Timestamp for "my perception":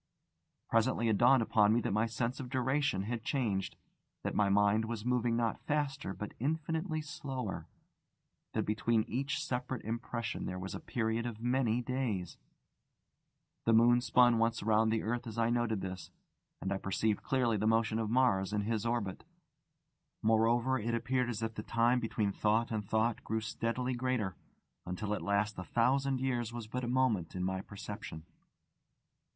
27.43-28.25